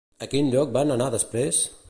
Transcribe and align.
A 0.25 0.27
quin 0.31 0.49
lloc 0.55 0.73
van 0.79 0.95
anar 0.97 1.11
després? 1.17 1.63